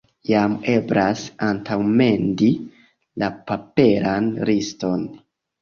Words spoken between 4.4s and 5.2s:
liston.